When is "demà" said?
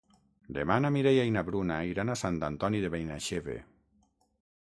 0.57-0.75